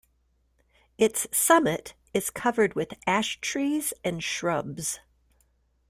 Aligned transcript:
Its 0.97 1.27
summit 1.31 1.93
is 2.11 2.31
covered 2.31 2.73
with 2.73 2.95
ash 3.05 3.39
trees 3.39 3.93
and 4.03 4.23
shrubs. 4.23 4.99